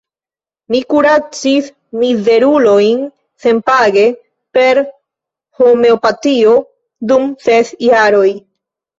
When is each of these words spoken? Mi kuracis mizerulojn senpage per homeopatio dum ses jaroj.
Mi 0.73 0.79
kuracis 0.91 1.65
mizerulojn 2.03 3.03
senpage 3.43 4.05
per 4.57 4.81
homeopatio 5.61 6.55
dum 7.13 7.29
ses 7.49 7.71
jaroj. 7.89 8.27